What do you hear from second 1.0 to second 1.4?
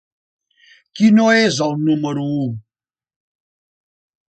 no